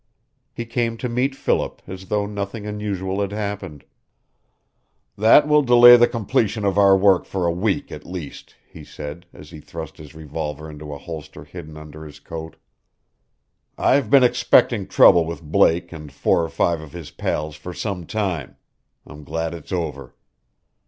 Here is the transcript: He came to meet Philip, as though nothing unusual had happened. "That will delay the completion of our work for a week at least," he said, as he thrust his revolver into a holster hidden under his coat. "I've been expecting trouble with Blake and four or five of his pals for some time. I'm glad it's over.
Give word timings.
He 0.51 0.65
came 0.65 0.97
to 0.97 1.07
meet 1.07 1.35
Philip, 1.35 1.79
as 1.85 2.07
though 2.07 2.25
nothing 2.25 2.65
unusual 2.65 3.21
had 3.21 3.31
happened. 3.31 3.85
"That 5.15 5.47
will 5.47 5.61
delay 5.61 5.95
the 5.95 6.07
completion 6.07 6.65
of 6.65 6.75
our 6.75 6.97
work 6.97 7.23
for 7.23 7.45
a 7.45 7.51
week 7.51 7.91
at 7.91 8.03
least," 8.03 8.55
he 8.67 8.83
said, 8.83 9.27
as 9.31 9.51
he 9.51 9.59
thrust 9.59 9.97
his 9.97 10.15
revolver 10.15 10.67
into 10.67 10.91
a 10.91 10.97
holster 10.97 11.43
hidden 11.43 11.77
under 11.77 12.03
his 12.03 12.19
coat. 12.19 12.55
"I've 13.77 14.09
been 14.09 14.23
expecting 14.23 14.87
trouble 14.87 15.23
with 15.23 15.43
Blake 15.43 15.91
and 15.93 16.11
four 16.11 16.43
or 16.43 16.49
five 16.49 16.81
of 16.81 16.93
his 16.93 17.11
pals 17.11 17.55
for 17.55 17.71
some 17.71 18.07
time. 18.07 18.57
I'm 19.05 19.23
glad 19.23 19.53
it's 19.53 19.71
over. 19.71 20.15